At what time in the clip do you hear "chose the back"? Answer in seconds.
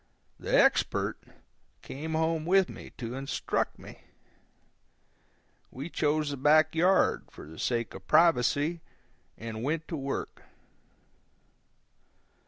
5.91-6.73